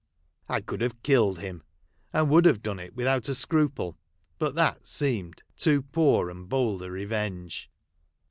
[0.49, 1.61] I could haAre killed him;
[2.11, 3.99] and would have done it without a scruple,
[4.39, 7.69] but that seemed too poor and bold a revenge.